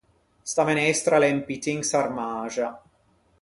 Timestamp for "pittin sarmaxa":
1.49-2.67